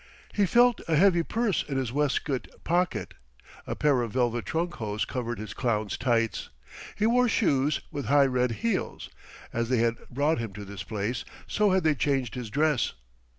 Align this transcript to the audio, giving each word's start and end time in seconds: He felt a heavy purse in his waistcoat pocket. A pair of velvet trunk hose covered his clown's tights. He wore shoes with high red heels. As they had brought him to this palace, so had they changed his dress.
He 0.33 0.47
felt 0.47 0.81
a 0.87 0.95
heavy 0.95 1.21
purse 1.21 1.61
in 1.61 1.77
his 1.77 1.93
waistcoat 1.93 2.47
pocket. 2.63 3.13
A 3.67 3.75
pair 3.75 4.01
of 4.01 4.13
velvet 4.13 4.47
trunk 4.47 4.73
hose 4.77 5.05
covered 5.05 5.37
his 5.37 5.53
clown's 5.53 5.95
tights. 5.95 6.49
He 6.95 7.05
wore 7.05 7.29
shoes 7.29 7.81
with 7.91 8.05
high 8.05 8.25
red 8.25 8.51
heels. 8.65 9.11
As 9.53 9.69
they 9.69 9.77
had 9.77 9.97
brought 10.09 10.39
him 10.39 10.53
to 10.53 10.65
this 10.65 10.81
palace, 10.81 11.23
so 11.45 11.69
had 11.69 11.83
they 11.83 11.93
changed 11.93 12.33
his 12.33 12.49
dress. 12.49 12.93